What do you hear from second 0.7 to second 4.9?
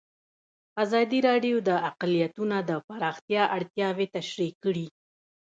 ازادي راډیو د اقلیتونه د پراختیا اړتیاوې تشریح کړي.